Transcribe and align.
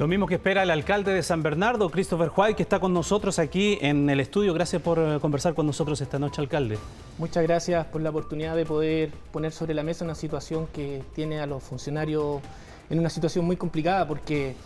Lo 0.00 0.08
mismo 0.08 0.26
que 0.26 0.36
espera 0.36 0.62
el 0.62 0.70
alcalde 0.70 1.12
de 1.12 1.22
San 1.22 1.42
Bernardo, 1.42 1.90
Christopher 1.90 2.30
White, 2.34 2.54
que 2.54 2.62
está 2.62 2.80
con 2.80 2.94
nosotros 2.94 3.38
aquí 3.38 3.76
en 3.82 4.08
el 4.08 4.18
estudio. 4.20 4.54
Gracias 4.54 4.80
por 4.80 4.98
eh, 4.98 5.18
conversar 5.20 5.52
con 5.52 5.66
nosotros 5.66 6.00
esta 6.00 6.18
noche, 6.18 6.40
alcalde. 6.40 6.78
Muchas 7.18 7.42
gracias 7.42 7.84
por 7.84 8.00
la 8.00 8.08
oportunidad 8.08 8.56
de 8.56 8.64
poder 8.64 9.10
poner 9.30 9.52
sobre 9.52 9.74
la 9.74 9.82
mesa 9.82 10.06
una 10.06 10.14
situación 10.14 10.68
que 10.68 11.02
tiene 11.14 11.38
a 11.40 11.44
los 11.44 11.62
funcionarios 11.62 12.40
en 12.88 12.98
una 12.98 13.10
situación 13.10 13.44
muy 13.44 13.56
complicada 13.56 14.08
porque 14.08 14.56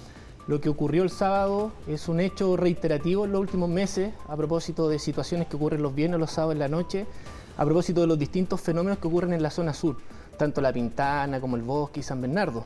lo 0.46 0.60
que 0.60 0.68
ocurrió 0.68 1.02
el 1.02 1.10
sábado 1.10 1.72
es 1.88 2.06
un 2.06 2.20
hecho 2.20 2.56
reiterativo 2.56 3.24
en 3.24 3.32
los 3.32 3.40
últimos 3.40 3.68
meses 3.68 4.14
a 4.28 4.36
propósito 4.36 4.88
de 4.88 5.00
situaciones 5.00 5.48
que 5.48 5.56
ocurren 5.56 5.82
los 5.82 5.96
viernes, 5.96 6.20
los 6.20 6.30
sábados 6.30 6.52
en 6.52 6.60
la 6.60 6.68
noche, 6.68 7.06
a 7.56 7.64
propósito 7.64 8.02
de 8.02 8.06
los 8.06 8.20
distintos 8.20 8.60
fenómenos 8.60 8.98
que 8.98 9.08
ocurren 9.08 9.32
en 9.32 9.42
la 9.42 9.50
zona 9.50 9.74
sur, 9.74 9.96
tanto 10.38 10.60
La 10.60 10.72
Pintana 10.72 11.40
como 11.40 11.56
el 11.56 11.62
Bosque 11.62 11.98
y 11.98 12.02
San 12.04 12.20
Bernardo. 12.20 12.64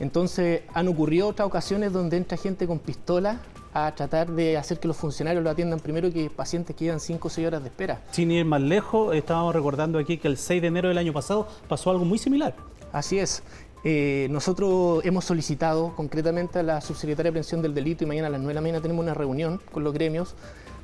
Entonces 0.00 0.62
han 0.74 0.88
ocurrido 0.88 1.28
otras 1.28 1.46
ocasiones 1.46 1.92
donde 1.92 2.16
entra 2.16 2.36
gente 2.36 2.66
con 2.66 2.78
pistola 2.78 3.40
a 3.74 3.94
tratar 3.94 4.30
de 4.30 4.56
hacer 4.56 4.80
que 4.80 4.88
los 4.88 4.96
funcionarios 4.96 5.42
lo 5.44 5.50
atiendan 5.50 5.80
primero 5.80 6.10
que 6.12 6.30
pacientes 6.30 6.74
que 6.74 6.86
llevan 6.86 7.00
5 7.00 7.28
o 7.28 7.30
6 7.30 7.46
horas 7.46 7.62
de 7.62 7.68
espera. 7.68 8.02
Sin 8.12 8.30
ir 8.30 8.44
más 8.44 8.60
lejos, 8.60 9.14
estábamos 9.14 9.54
recordando 9.54 9.98
aquí 9.98 10.18
que 10.18 10.28
el 10.28 10.36
6 10.36 10.62
de 10.62 10.68
enero 10.68 10.88
del 10.88 10.98
año 10.98 11.12
pasado 11.12 11.48
pasó 11.68 11.90
algo 11.90 12.04
muy 12.04 12.18
similar. 12.18 12.54
Así 12.92 13.18
es. 13.18 13.42
Eh, 13.84 14.26
nosotros 14.30 15.04
hemos 15.04 15.24
solicitado 15.24 15.94
concretamente 15.94 16.58
a 16.58 16.62
la 16.62 16.80
subsecretaria 16.80 17.28
de 17.28 17.32
Prevención 17.32 17.62
del 17.62 17.74
Delito 17.74 18.04
y 18.04 18.06
mañana 18.06 18.26
a 18.26 18.30
las 18.30 18.40
9 18.40 18.50
de 18.50 18.54
la 18.54 18.60
mañana 18.60 18.80
tenemos 18.80 19.02
una 19.02 19.14
reunión 19.14 19.60
con 19.72 19.84
los 19.84 19.92
gremios 19.94 20.34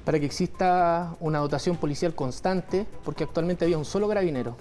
para 0.04 0.20
que 0.20 0.26
exista 0.26 1.16
una 1.20 1.38
dotación 1.38 1.76
policial 1.76 2.14
constante, 2.14 2.86
porque 3.04 3.24
actualmente 3.24 3.64
había 3.64 3.78
un 3.78 3.84
solo 3.84 4.06
carabinero 4.06 4.56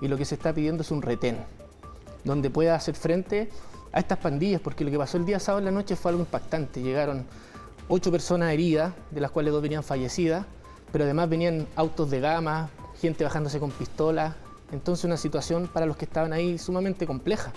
y 0.00 0.08
lo 0.08 0.16
que 0.16 0.24
se 0.24 0.34
está 0.34 0.52
pidiendo 0.52 0.82
es 0.82 0.90
un 0.90 1.00
retén, 1.00 1.38
donde 2.24 2.50
pueda 2.50 2.74
hacer 2.74 2.96
frente 2.96 3.48
a 3.92 3.98
estas 4.00 4.18
pandillas, 4.18 4.60
porque 4.60 4.84
lo 4.84 4.90
que 4.90 4.98
pasó 4.98 5.16
el 5.16 5.24
día 5.24 5.40
sábado 5.40 5.60
en 5.60 5.64
la 5.66 5.70
noche 5.70 5.96
fue 5.96 6.10
algo 6.10 6.22
impactante. 6.22 6.82
Llegaron 6.82 7.24
ocho 7.88 8.10
personas 8.10 8.52
heridas, 8.52 8.92
de 9.10 9.20
las 9.20 9.30
cuales 9.30 9.52
dos 9.52 9.62
venían 9.62 9.82
fallecidas, 9.82 10.46
pero 10.92 11.04
además 11.04 11.28
venían 11.28 11.66
autos 11.76 12.10
de 12.10 12.20
gama, 12.20 12.70
gente 13.00 13.24
bajándose 13.24 13.58
con 13.58 13.70
pistolas. 13.70 14.34
Entonces 14.72 15.04
una 15.04 15.16
situación 15.16 15.68
para 15.72 15.86
los 15.86 15.96
que 15.96 16.04
estaban 16.04 16.32
ahí 16.32 16.58
sumamente 16.58 17.06
compleja. 17.06 17.52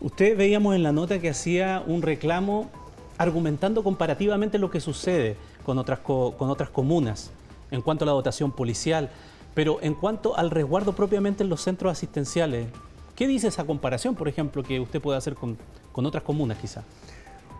Usted 0.00 0.36
veíamos 0.36 0.74
en 0.74 0.82
la 0.82 0.92
nota 0.92 1.18
que 1.18 1.30
hacía 1.30 1.82
un 1.86 2.02
reclamo 2.02 2.70
argumentando 3.18 3.82
comparativamente 3.82 4.58
lo 4.58 4.70
que 4.70 4.80
sucede 4.80 5.36
con 5.64 5.78
otras, 5.78 6.00
con 6.00 6.50
otras 6.50 6.70
comunas 6.70 7.30
en 7.70 7.82
cuanto 7.82 8.04
a 8.04 8.06
la 8.06 8.12
dotación 8.12 8.52
policial, 8.52 9.10
pero 9.54 9.78
en 9.82 9.94
cuanto 9.94 10.36
al 10.36 10.50
resguardo 10.50 10.94
propiamente 10.94 11.42
en 11.42 11.48
los 11.48 11.62
centros 11.62 11.92
asistenciales, 11.92 12.68
¿Qué 13.16 13.26
dice 13.26 13.48
esa 13.48 13.64
comparación, 13.64 14.14
por 14.14 14.28
ejemplo, 14.28 14.62
que 14.62 14.78
usted 14.78 15.00
puede 15.00 15.16
hacer 15.16 15.34
con, 15.34 15.56
otras 15.94 16.22
comunas 16.22 16.58
quizá? 16.58 16.82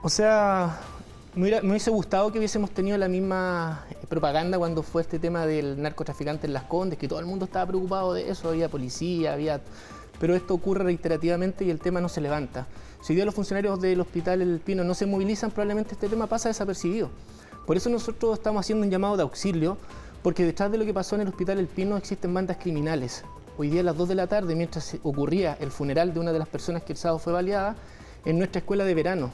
O 0.03 0.11
sea, 0.11 0.79
me, 1.35 1.59
hubiese 1.61 1.91
gustado 1.91 2.31
que 2.31 2.37
hubiésemos 2.37 2.71
tenido 2.73 2.99
la 2.99 3.09
misma 3.09 3.87
eh, 3.89 3.97
propaganda 4.07 4.59
cuando 4.59 4.83
fue 4.83 5.01
este 5.01 5.19
tema 5.19 5.47
del 5.47 5.81
narcotraficante 5.81 6.47
en 6.47 6.53
Las 6.53 6.65
Condes, 6.65 6.99
que 6.99 7.09
todo 7.09 7.21
el 7.21 7.25
mundo 7.25 7.47
estaba 7.47 7.65
preocupado 7.65 8.12
de 8.12 8.29
eso, 8.29 8.51
había 8.51 8.69
policía, 8.69 9.33
había... 9.33 9.62
Pero 10.21 10.34
esto 10.34 10.53
ocurre 10.53 10.84
reiterativamente 10.84 11.65
y 11.65 11.71
el 11.71 11.79
tema 11.79 12.03
no 12.03 12.11
se 12.11 12.21
levanta. 12.21 12.67
Si 13.01 13.15
hoy 13.15 13.17
día 13.17 13.25
los 13.25 13.34
funcionarios 13.34 13.81
del 13.81 14.01
Hospital 14.03 14.43
El 14.43 14.61
Pino 14.61 14.84
no 14.84 14.93
se 14.93 15.07
movilizan, 15.07 15.51
probablemente 15.51 15.93
este 15.93 16.09
tema 16.09 16.27
pasa 16.27 16.51
desapercibido. 16.51 17.09
Por 17.67 17.79
eso 17.79 17.89
nosotros 17.89 18.39
estamos 18.39 18.61
haciendo 18.61 18.84
un 18.84 18.91
llamado 18.91 19.17
de 19.17 19.23
auxilio, 19.23 19.79
porque 20.23 20.45
detrás 20.45 20.71
de 20.71 20.77
lo 20.77 20.84
que 20.84 20.93
pasó 20.93 21.15
en 21.15 21.23
el 21.23 21.29
Hospital 21.29 21.59
El 21.59 21.67
Pino 21.67 21.97
existen 21.97 22.34
bandas 22.34 22.59
criminales 22.59 23.25
hoy 23.59 23.71
día 23.71 23.81
a 23.81 23.85
las 23.85 23.97
2 23.97 24.09
de 24.09 24.15
la 24.15 24.27
tarde, 24.27 24.55
mientras 24.55 24.97
ocurría 25.03 25.57
el 25.61 25.71
funeral 25.71 26.12
de 26.12 26.21
una 26.21 26.33
de 26.33 26.39
las 26.39 26.49
personas 26.49 26.83
que 26.83 26.93
el 26.93 26.99
sábado 26.99 27.19
fue 27.19 27.33
baleada, 27.33 27.77
en 28.25 28.39
nuestra 28.39 28.59
escuela 28.59 28.85
de 28.85 28.95
verano, 28.95 29.31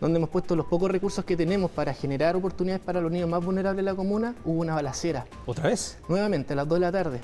donde 0.00 0.18
hemos 0.18 0.28
puesto 0.28 0.54
los 0.54 0.66
pocos 0.66 0.90
recursos 0.90 1.24
que 1.24 1.36
tenemos 1.36 1.70
para 1.70 1.94
generar 1.94 2.36
oportunidades 2.36 2.82
para 2.84 3.00
los 3.00 3.10
niños 3.10 3.28
más 3.28 3.44
vulnerables 3.44 3.84
de 3.84 3.90
la 3.90 3.96
comuna, 3.96 4.34
hubo 4.44 4.60
una 4.60 4.74
balacera. 4.74 5.26
¿Otra 5.46 5.68
vez? 5.68 5.98
Nuevamente, 6.08 6.52
a 6.52 6.56
las 6.56 6.68
2 6.68 6.76
de 6.76 6.80
la 6.80 6.92
tarde. 6.92 7.20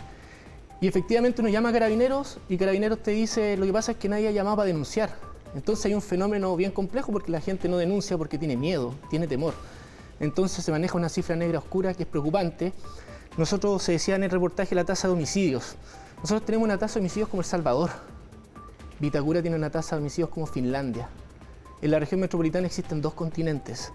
Y 0.81 0.89
efectivamente 0.89 1.43
uno 1.43 1.51
llama 1.51 1.69
a 1.69 1.73
carabineros 1.73 2.39
y 2.49 2.57
carabineros 2.57 3.03
te 3.03 3.11
dice, 3.11 3.57
lo 3.57 3.67
que 3.67 3.73
pasa 3.73 3.93
es 3.93 3.99
que 3.99 4.09
nadie 4.09 4.29
ha 4.29 4.31
llamado 4.31 4.57
para 4.57 4.67
denunciar. 4.67 5.11
Entonces 5.55 5.85
hay 5.87 5.95
un 5.95 6.01
fenómeno 6.01 6.57
bien 6.57 6.71
complejo 6.71 7.13
porque 7.13 7.31
la 7.31 7.41
gente 7.41 7.69
no 7.69 7.77
denuncia 7.77 8.17
porque 8.17 8.39
tiene 8.39 8.57
miedo, 8.57 8.95
tiene 9.11 9.27
temor. 9.27 9.53
Entonces 10.21 10.65
se 10.65 10.71
maneja 10.71 10.97
una 10.97 11.09
cifra 11.09 11.37
negra 11.37 11.59
oscura 11.59 11.93
que 11.93 12.05
es 12.05 12.09
preocupante. 12.09 12.73
Nosotros 13.37 13.83
se 13.83 13.93
decía 13.93 14.17
en 14.17 14.23
el 14.23 14.31
reportaje 14.31 14.75
la 14.75 14.85
tasa 14.85 15.09
de 15.09 15.15
homicidios. 15.15 15.77
Nosotros 16.23 16.45
tenemos 16.45 16.67
una 16.67 16.77
tasa 16.77 16.95
de 16.95 17.01
homicidios 17.01 17.31
como 17.31 17.41
El 17.41 17.47
Salvador. 17.47 17.91
Vitacura 18.99 19.41
tiene 19.41 19.57
una 19.57 19.71
tasa 19.71 19.97
de 19.97 20.03
homicidios 20.03 20.29
como 20.29 20.45
Finlandia. 20.45 21.09
En 21.81 21.91
la 21.91 21.99
región 21.99 22.21
metropolitana 22.21 22.67
existen 22.67 23.01
dos 23.01 23.15
continentes. 23.15 23.91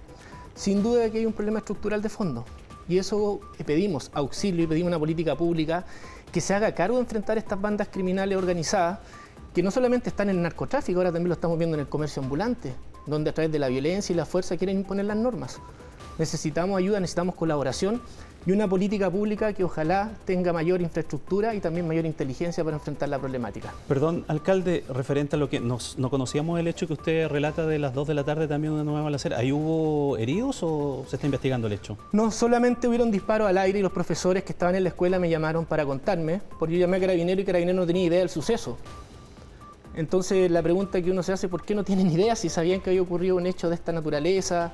Sin 0.56 0.82
duda 0.82 1.08
que 1.12 1.20
hay 1.20 1.28
un 1.28 1.34
problema 1.34 1.60
estructural 1.60 2.02
de 2.02 2.10
fondo. 2.10 2.44
Y 2.90 2.98
eso 2.98 3.42
pedimos 3.64 4.10
auxilio 4.14 4.64
y 4.64 4.68
pedimos 4.68 4.88
una 4.88 4.98
política 4.98 5.36
pública 5.36 5.86
que 6.32 6.42
se 6.42 6.56
haga 6.56 6.74
cargo 6.74 6.98
de 6.98 7.04
enfrentar 7.04 7.38
estas 7.38 7.62
bandas 7.62 7.90
criminales 7.92 8.36
organizadas 8.36 9.00
que 9.54 9.62
no 9.62 9.70
solamente 9.70 10.10
están 10.10 10.30
en 10.30 10.38
el 10.38 10.42
narcotráfico, 10.42 11.00
ahora 11.00 11.12
también 11.12 11.30
lo 11.30 11.36
estamos 11.36 11.60
viendo 11.60 11.76
en 11.76 11.82
el 11.82 11.88
comercio 11.88 12.24
ambulante, 12.24 12.74
donde 13.06 13.30
a 13.30 13.34
través 13.34 13.52
de 13.52 13.60
la 13.60 13.68
violencia 13.68 14.12
y 14.12 14.16
la 14.16 14.26
fuerza 14.26 14.58
quieren 14.58 14.78
imponer 14.78 15.06
las 15.06 15.16
normas. 15.16 15.60
Necesitamos 16.18 16.78
ayuda, 16.78 17.00
necesitamos 17.00 17.36
colaboración 17.36 18.02
y 18.46 18.52
una 18.52 18.68
política 18.68 19.10
pública 19.10 19.54
que 19.54 19.64
ojalá 19.64 20.12
tenga 20.26 20.54
mayor 20.54 20.82
infraestructura 20.82 21.56
y 21.56 21.60
también 21.60 21.88
mayor 21.88 22.06
inteligencia 22.06 22.64
para 22.64 22.78
enfrentar 22.78 23.10
la 23.10 23.18
problemática. 23.18 23.74
Perdón, 23.88 24.24
alcalde, 24.28 24.84
referente 24.90 25.36
a 25.36 25.40
lo 25.40 25.50
que 25.50 25.60
nos, 25.60 25.98
no 25.98 26.10
conocíamos 26.10 26.60
el 26.60 26.68
hecho 26.68 26.86
que 26.88 26.94
usted 26.94 27.28
relata 27.28 27.66
de 27.66 27.80
las 27.80 27.94
2 27.94 28.08
de 28.08 28.14
la 28.14 28.24
tarde 28.24 28.48
también 28.48 28.74
una 28.74 28.84
nueva 28.84 29.02
balacera, 29.02 29.38
¿ahí 29.38 29.52
hubo 29.52 30.18
heridos 30.18 30.60
o 30.62 31.06
se 31.08 31.16
está 31.16 31.26
investigando 31.26 31.68
el 31.68 31.74
hecho? 31.74 31.98
No, 32.12 32.30
solamente 32.32 32.88
hubieron 32.88 33.10
disparos 33.10 33.48
al 33.48 33.58
aire 33.58 33.80
y 33.80 33.82
los 33.82 33.92
profesores 33.92 34.44
que 34.44 34.52
estaban 34.52 34.76
en 34.76 34.84
la 34.84 34.90
escuela 34.90 35.18
me 35.18 35.30
llamaron 35.30 35.66
para 35.66 35.86
contarme, 35.86 36.42
porque 36.60 36.76
yo 36.76 36.82
llamé 36.82 36.98
a 36.98 37.00
Carabinero 37.00 37.42
y 37.42 37.46
Carabinero 37.46 37.80
no 37.80 37.88
tenía 37.88 38.04
idea 38.04 38.20
del 38.20 38.30
suceso. 38.30 38.78
Entonces 39.96 40.52
la 40.52 40.62
pregunta 40.62 41.02
que 41.02 41.10
uno 41.10 41.24
se 41.24 41.34
hace, 41.34 41.48
¿por 41.48 41.64
qué 41.64 41.74
no 41.74 41.84
tienen 41.84 42.12
idea 42.12 42.36
si 42.36 42.50
sabían 42.50 42.82
que 42.82 42.92
había 42.92 43.02
ocurrido 43.02 43.38
un 43.38 43.48
hecho 43.48 43.70
de 43.70 43.76
esta 43.76 43.92
naturaleza? 43.92 44.74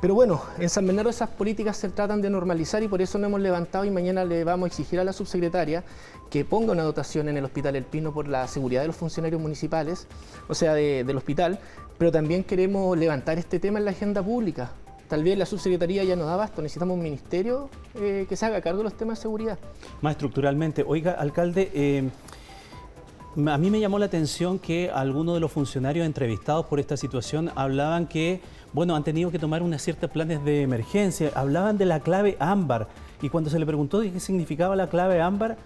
Pero 0.00 0.14
bueno, 0.14 0.42
en 0.58 0.68
San 0.68 0.86
Bernardo 0.86 1.10
esas 1.10 1.30
políticas 1.30 1.76
se 1.76 1.88
tratan 1.88 2.20
de 2.20 2.28
normalizar 2.28 2.82
y 2.82 2.88
por 2.88 3.00
eso 3.00 3.18
nos 3.18 3.28
hemos 3.28 3.40
levantado 3.40 3.84
y 3.84 3.90
mañana 3.90 4.24
le 4.24 4.44
vamos 4.44 4.66
a 4.66 4.68
exigir 4.68 5.00
a 5.00 5.04
la 5.04 5.12
subsecretaria 5.12 5.82
que 6.30 6.44
ponga 6.44 6.72
una 6.72 6.82
dotación 6.82 7.28
en 7.28 7.36
el 7.36 7.44
Hospital 7.44 7.76
El 7.76 7.84
Pino 7.84 8.12
por 8.12 8.28
la 8.28 8.46
seguridad 8.48 8.82
de 8.82 8.88
los 8.88 8.96
funcionarios 8.96 9.40
municipales, 9.40 10.06
o 10.48 10.54
sea, 10.54 10.74
del 10.74 11.16
hospital, 11.16 11.58
pero 11.96 12.12
también 12.12 12.44
queremos 12.44 12.98
levantar 12.98 13.38
este 13.38 13.58
tema 13.60 13.78
en 13.78 13.86
la 13.86 13.92
agenda 13.92 14.22
pública. 14.22 14.72
Tal 15.08 15.22
vez 15.22 15.38
la 15.38 15.46
subsecretaría 15.46 16.02
ya 16.04 16.16
no 16.16 16.24
da 16.24 16.36
basto, 16.36 16.60
necesitamos 16.60 16.96
un 16.96 17.02
ministerio 17.02 17.68
eh, 17.94 18.26
que 18.28 18.36
se 18.36 18.46
haga 18.46 18.60
cargo 18.60 18.78
de 18.78 18.84
los 18.84 18.94
temas 18.94 19.18
de 19.18 19.22
seguridad. 19.22 19.58
Más 20.00 20.12
estructuralmente, 20.12 20.84
oiga, 20.86 21.12
alcalde, 21.12 21.70
eh, 21.74 22.10
a 23.36 23.58
mí 23.58 23.70
me 23.70 23.80
llamó 23.80 23.98
la 23.98 24.06
atención 24.06 24.60
que 24.60 24.90
algunos 24.90 25.34
de 25.34 25.40
los 25.40 25.50
funcionarios 25.50 26.06
entrevistados 26.06 26.66
por 26.66 26.78
esta 26.78 26.96
situación 26.96 27.50
hablaban 27.56 28.06
que, 28.06 28.40
bueno, 28.72 28.94
han 28.94 29.02
tenido 29.02 29.30
que 29.32 29.40
tomar 29.40 29.62
unas 29.62 29.82
ciertas 29.82 30.10
planes 30.10 30.44
de 30.44 30.62
emergencia, 30.62 31.32
hablaban 31.34 31.76
de 31.76 31.84
la 31.84 32.00
clave 32.00 32.36
ámbar 32.38 32.86
y 33.22 33.28
cuando 33.30 33.50
se 33.50 33.58
le 33.58 33.66
preguntó 33.66 34.02
qué 34.02 34.20
significaba 34.20 34.76
la 34.76 34.88
clave 34.88 35.20
ámbar, 35.20 35.56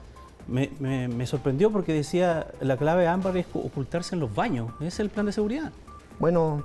me, 0.47 1.27
sorprendió 1.27 1.71
porque 1.71 1.93
decía 1.93 2.47
la 2.62 2.79
clave 2.79 3.06
ámbar 3.06 3.37
es 3.37 3.47
ocultarse 3.53 4.15
en 4.15 4.21
los 4.21 4.35
baños, 4.35 4.71
¿ese 4.79 4.89
es 4.89 5.00
el 5.00 5.11
plan 5.11 5.27
de 5.27 5.33
seguridad? 5.33 5.71
Bueno, 6.19 6.65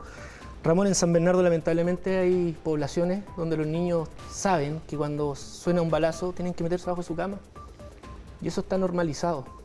Ramón, 0.63 0.87
en 0.87 0.95
San 0.95 1.11
Bernardo 1.11 1.43
lamentablemente 1.43 2.17
hay 2.17 2.55
poblaciones 2.63 3.23
donde 3.35 3.57
los 3.57 3.67
niños 3.67 4.07
saben 4.31 4.79
que 4.87 4.95
cuando 4.95 5.35
suena 5.35 5.81
un 5.81 5.89
balazo 5.89 6.31
tienen 6.31 6.53
que 6.53 6.63
meterse 6.63 6.89
bajo 6.89 7.03
su 7.03 7.13
cama 7.13 7.39
y 8.41 8.47
eso 8.47 8.61
está 8.61 8.77
normalizado. 8.77 9.62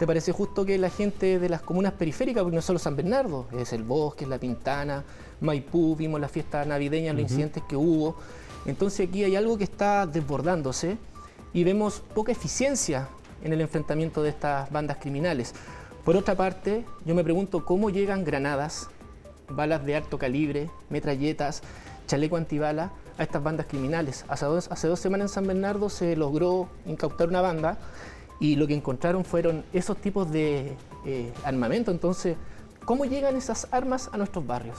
¿Te 0.00 0.06
parece 0.06 0.32
justo 0.32 0.64
que 0.64 0.78
la 0.78 0.88
gente 0.88 1.38
de 1.38 1.50
las 1.50 1.60
comunas 1.60 1.92
periféricas, 1.92 2.42
porque 2.42 2.56
no 2.56 2.62
solo 2.62 2.78
San 2.78 2.96
Bernardo, 2.96 3.44
es 3.52 3.74
el 3.74 3.82
Bosque, 3.82 4.24
es 4.24 4.30
la 4.30 4.38
Pintana, 4.38 5.04
Maipú, 5.42 5.94
vimos 5.94 6.18
la 6.18 6.28
fiesta 6.30 6.64
navideña, 6.64 7.12
los 7.12 7.20
incidentes 7.20 7.62
que 7.68 7.76
hubo. 7.76 8.16
Entonces 8.64 9.06
aquí 9.06 9.24
hay 9.24 9.36
algo 9.36 9.58
que 9.58 9.64
está 9.64 10.06
desbordándose 10.06 10.96
y 11.52 11.64
vemos 11.64 12.02
poca 12.14 12.32
eficiencia 12.32 13.08
en 13.44 13.52
el 13.52 13.60
enfrentamiento 13.60 14.22
de 14.22 14.30
estas 14.30 14.70
bandas 14.72 14.96
criminales. 14.96 15.52
Por 16.02 16.16
otra 16.16 16.34
parte, 16.34 16.86
yo 17.04 17.14
me 17.14 17.22
pregunto 17.22 17.66
cómo 17.66 17.90
llegan 17.90 18.24
granadas, 18.24 18.88
balas 19.50 19.84
de 19.84 19.96
alto 19.96 20.18
calibre, 20.18 20.70
metralletas, 20.88 21.60
chaleco 22.06 22.38
antibala 22.38 22.90
a 23.18 23.22
estas 23.22 23.42
bandas 23.42 23.66
criminales. 23.66 24.24
Hace 24.28 24.46
dos, 24.46 24.68
hace 24.70 24.88
dos 24.88 24.98
semanas 24.98 25.30
en 25.30 25.34
San 25.34 25.46
Bernardo 25.46 25.90
se 25.90 26.16
logró 26.16 26.70
incautar 26.86 27.28
una 27.28 27.42
banda 27.42 27.76
y 28.40 28.56
lo 28.56 28.66
que 28.66 28.74
encontraron 28.74 29.24
fueron 29.24 29.64
esos 29.72 29.98
tipos 29.98 30.32
de 30.32 30.72
eh, 31.06 31.32
armamento. 31.44 31.90
Entonces, 31.90 32.36
¿cómo 32.84 33.04
llegan 33.04 33.36
esas 33.36 33.68
armas 33.70 34.08
a 34.12 34.16
nuestros 34.16 34.44
barrios? 34.46 34.78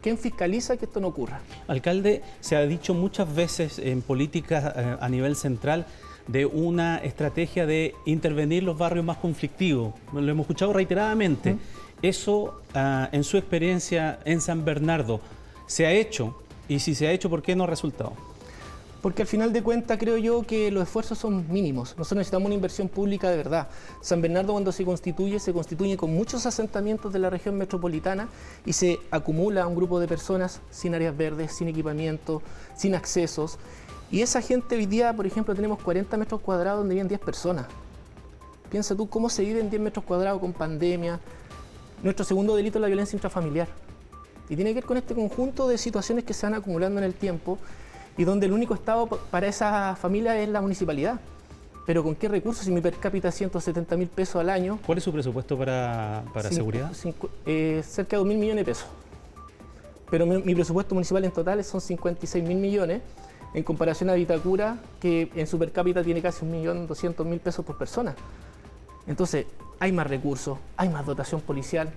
¿Quién 0.00 0.16
fiscaliza 0.16 0.78
que 0.78 0.86
esto 0.86 0.98
no 0.98 1.08
ocurra? 1.08 1.40
Alcalde, 1.68 2.22
se 2.40 2.56
ha 2.56 2.62
dicho 2.66 2.94
muchas 2.94 3.32
veces 3.32 3.78
en 3.78 4.00
política 4.00 4.72
eh, 4.74 4.96
a 4.98 5.08
nivel 5.10 5.36
central 5.36 5.86
de 6.26 6.46
una 6.46 6.98
estrategia 6.98 7.66
de 7.66 7.94
intervenir 8.06 8.62
los 8.62 8.78
barrios 8.78 9.04
más 9.04 9.18
conflictivos. 9.18 9.92
Lo 10.12 10.20
hemos 10.20 10.44
escuchado 10.44 10.72
reiteradamente. 10.72 11.56
Eso, 12.00 12.62
ah, 12.74 13.10
en 13.12 13.24
su 13.24 13.36
experiencia 13.36 14.20
en 14.24 14.40
San 14.40 14.64
Bernardo, 14.64 15.20
¿se 15.66 15.86
ha 15.86 15.92
hecho? 15.92 16.42
Y 16.66 16.78
si 16.78 16.94
se 16.94 17.08
ha 17.08 17.12
hecho, 17.12 17.28
¿por 17.28 17.42
qué 17.42 17.54
no 17.54 17.64
ha 17.64 17.66
resultado? 17.66 18.14
Porque 19.02 19.22
al 19.22 19.28
final 19.28 19.52
de 19.52 19.62
cuentas 19.62 19.96
creo 19.98 20.18
yo 20.18 20.42
que 20.42 20.70
los 20.70 20.82
esfuerzos 20.82 21.16
son 21.16 21.50
mínimos. 21.50 21.94
Nosotros 21.96 22.18
necesitamos 22.18 22.46
una 22.46 22.54
inversión 22.54 22.88
pública 22.88 23.30
de 23.30 23.36
verdad. 23.38 23.68
San 24.02 24.20
Bernardo 24.20 24.52
cuando 24.52 24.72
se 24.72 24.84
constituye, 24.84 25.38
se 25.40 25.54
constituye 25.54 25.96
con 25.96 26.14
muchos 26.14 26.44
asentamientos 26.44 27.10
de 27.10 27.18
la 27.18 27.30
región 27.30 27.56
metropolitana 27.56 28.28
y 28.66 28.74
se 28.74 29.00
acumula 29.10 29.66
un 29.66 29.74
grupo 29.74 30.00
de 30.00 30.06
personas 30.06 30.60
sin 30.70 30.94
áreas 30.94 31.16
verdes, 31.16 31.52
sin 31.52 31.68
equipamiento, 31.68 32.42
sin 32.76 32.94
accesos. 32.94 33.58
Y 34.10 34.20
esa 34.20 34.42
gente 34.42 34.76
hoy 34.76 34.84
día, 34.84 35.14
por 35.14 35.26
ejemplo, 35.26 35.54
tenemos 35.54 35.82
40 35.82 36.18
metros 36.18 36.40
cuadrados 36.42 36.80
donde 36.80 36.94
viven 36.94 37.08
10 37.08 37.20
personas. 37.20 37.66
Piensa 38.68 38.94
tú 38.94 39.08
cómo 39.08 39.30
se 39.30 39.42
vive 39.42 39.60
en 39.60 39.70
10 39.70 39.80
metros 39.80 40.04
cuadrados 40.04 40.40
con 40.40 40.52
pandemia. 40.52 41.20
Nuestro 42.02 42.24
segundo 42.24 42.54
delito 42.54 42.78
es 42.78 42.82
la 42.82 42.88
violencia 42.88 43.16
intrafamiliar. 43.16 43.68
Y 44.50 44.56
tiene 44.56 44.72
que 44.72 44.74
ver 44.74 44.84
con 44.84 44.98
este 44.98 45.14
conjunto 45.14 45.68
de 45.68 45.78
situaciones 45.78 46.24
que 46.24 46.34
se 46.34 46.44
van 46.44 46.54
acumulando 46.54 46.98
en 46.98 47.04
el 47.04 47.14
tiempo 47.14 47.58
y 48.16 48.24
donde 48.24 48.46
el 48.46 48.52
único 48.52 48.74
Estado 48.74 49.06
para 49.06 49.46
esa 49.46 49.96
familia 49.96 50.40
es 50.40 50.48
la 50.48 50.60
municipalidad. 50.60 51.20
Pero 51.86 52.02
¿con 52.02 52.14
qué 52.14 52.28
recursos? 52.28 52.64
Si 52.64 52.70
mi 52.70 52.80
per 52.80 52.94
cápita 52.94 53.28
es 53.28 53.34
170 53.34 53.96
mil 53.96 54.08
pesos 54.08 54.36
al 54.36 54.50
año. 54.50 54.78
¿Cuál 54.84 54.98
es 54.98 55.04
su 55.04 55.12
presupuesto 55.12 55.56
para, 55.56 56.22
seguridad? 56.50 56.92
Eh, 57.46 57.82
cerca 57.84 58.10
de 58.10 58.18
2 58.18 58.26
mil 58.26 58.38
millones 58.38 58.64
de 58.64 58.70
pesos. 58.70 58.86
Pero 60.10 60.26
mi, 60.26 60.54
presupuesto 60.54 60.94
municipal 60.94 61.24
en 61.24 61.30
total 61.30 61.62
son 61.64 61.80
56 61.80 62.44
mil 62.44 62.58
millones, 62.58 63.00
en 63.54 63.62
comparación 63.62 64.10
a 64.10 64.14
Vitacura, 64.14 64.78
que 65.00 65.30
en 65.34 65.46
su 65.46 65.58
per 65.58 65.72
cápita 65.72 66.02
tiene 66.02 66.20
casi 66.20 66.44
1.200.000 66.44 67.40
pesos 67.40 67.64
por 67.64 67.78
persona. 67.78 68.14
Entonces, 69.06 69.46
hay 69.78 69.92
más 69.92 70.06
recursos, 70.06 70.58
hay 70.76 70.88
más 70.88 71.06
dotación 71.06 71.40
policial. 71.40 71.90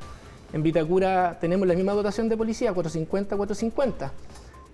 En 0.54 0.62
Vitacura 0.62 1.38
tenemos 1.42 1.68
la 1.68 1.74
misma 1.74 1.94
dotación 1.94 2.30
de 2.30 2.38
policía, 2.38 2.72
450, 2.74 3.36
450 3.36 4.12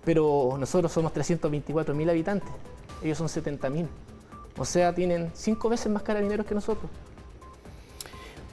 pero 0.10 0.56
nosotros 0.60 0.92
somos 0.92 1.14
324.000 1.14 2.10
habitantes, 2.10 2.50
ellos 3.04 3.16
son 3.16 3.28
70.000. 3.28 3.86
O 4.58 4.66
sea, 4.66 4.96
tienen 4.96 5.30
cinco 5.36 5.70
veces 5.70 5.92
más 5.92 6.02
carabineros 6.02 6.48
que 6.48 6.56
nosotros. 6.56 6.90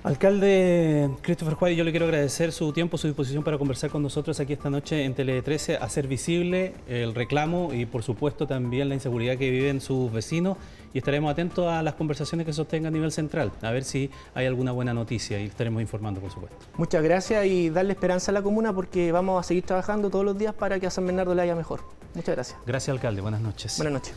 Alcalde 0.06 1.10
Christopher 1.20 1.54
Juárez, 1.54 1.76
yo 1.76 1.82
le 1.82 1.90
quiero 1.90 2.06
agradecer 2.06 2.52
su 2.52 2.72
tiempo, 2.72 2.96
su 2.96 3.08
disposición 3.08 3.42
para 3.42 3.58
conversar 3.58 3.90
con 3.90 4.04
nosotros 4.04 4.38
aquí 4.38 4.52
esta 4.52 4.70
noche 4.70 5.04
en 5.04 5.14
Tele 5.14 5.42
13, 5.42 5.78
hacer 5.78 6.06
visible 6.06 6.74
el 6.86 7.12
reclamo 7.12 7.74
y 7.74 7.86
por 7.86 8.04
supuesto 8.04 8.46
también 8.46 8.88
la 8.88 8.94
inseguridad 8.94 9.36
que 9.36 9.50
viven 9.50 9.80
sus 9.80 10.12
vecinos 10.12 10.58
y 10.94 10.98
estaremos 10.98 11.32
atentos 11.32 11.66
a 11.66 11.82
las 11.82 11.94
conversaciones 11.94 12.46
que 12.46 12.52
sostenga 12.52 12.86
a 12.86 12.92
nivel 12.92 13.10
central, 13.10 13.50
a 13.62 13.72
ver 13.72 13.82
si 13.82 14.08
hay 14.32 14.46
alguna 14.46 14.70
buena 14.70 14.94
noticia 14.94 15.40
y 15.40 15.46
estaremos 15.46 15.82
informando 15.82 16.20
por 16.20 16.30
supuesto. 16.30 16.56
Muchas 16.76 17.02
gracias 17.02 17.44
y 17.44 17.70
darle 17.70 17.94
esperanza 17.94 18.30
a 18.30 18.34
la 18.34 18.42
comuna 18.42 18.72
porque 18.72 19.10
vamos 19.10 19.40
a 19.40 19.42
seguir 19.42 19.64
trabajando 19.64 20.08
todos 20.08 20.24
los 20.24 20.38
días 20.38 20.54
para 20.54 20.78
que 20.78 20.86
a 20.86 20.90
San 20.90 21.04
Bernardo 21.04 21.34
le 21.34 21.42
haya 21.42 21.56
mejor. 21.56 21.80
Muchas 22.14 22.36
gracias. 22.36 22.58
Gracias 22.64 22.94
alcalde, 22.94 23.22
buenas 23.22 23.40
noches. 23.40 23.76
Buenas 23.76 23.94
noches. 23.94 24.14